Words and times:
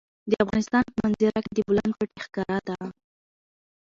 د 0.29 0.31
افغانستان 0.43 0.83
په 0.93 0.97
منظره 1.03 1.39
کې 1.43 1.51
د 1.55 1.59
بولان 1.67 1.89
پټي 1.97 2.19
ښکاره 2.25 2.59
ده. 2.67 2.77